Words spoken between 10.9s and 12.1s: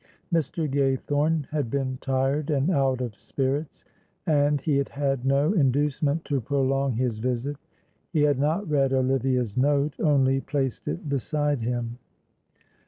beside him.